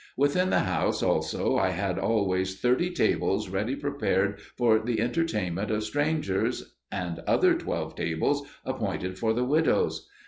[0.17, 5.83] Within the house also I had always thirty tables ready prepared for the entertainment of
[5.83, 10.09] strangers, and other twelve tables appointed for the widows.